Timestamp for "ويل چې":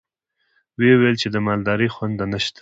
0.99-1.27